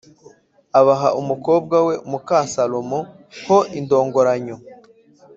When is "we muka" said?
1.87-2.37